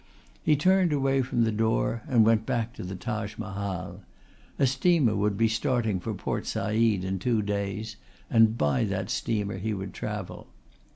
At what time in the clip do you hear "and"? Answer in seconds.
2.07-2.25, 8.27-8.57